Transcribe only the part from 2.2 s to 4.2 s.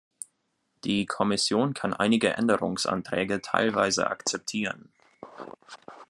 Änderungsanträge teilweise